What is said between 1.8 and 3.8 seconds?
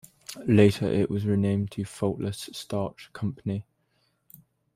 Faultless Starch Company.